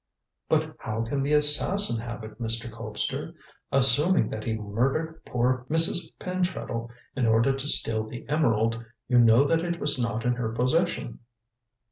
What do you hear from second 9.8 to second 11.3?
not in her possession."